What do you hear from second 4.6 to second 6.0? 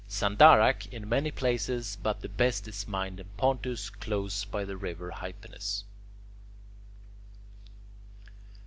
the river Hypanis.